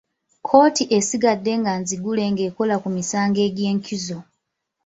Kkooti 0.39 0.83
esigadde 0.97 1.51
nga 1.59 1.71
nzigule 1.81 2.23
ng'ekola 2.31 2.75
ku 2.83 2.89
misango 2.97 3.39
egy'enkizo. 3.47 4.19